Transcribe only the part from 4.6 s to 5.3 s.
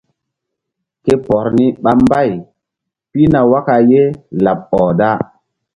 ɔh da.